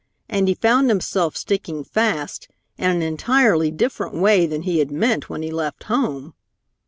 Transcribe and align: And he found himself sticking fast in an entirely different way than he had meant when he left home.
And 0.27 0.47
he 0.47 0.55
found 0.55 0.89
himself 0.89 1.37
sticking 1.37 1.83
fast 1.83 2.47
in 2.75 2.89
an 2.89 3.01
entirely 3.03 3.69
different 3.69 4.15
way 4.15 4.47
than 4.47 4.63
he 4.63 4.79
had 4.79 4.89
meant 4.89 5.29
when 5.29 5.43
he 5.43 5.51
left 5.51 5.83
home. 5.83 6.33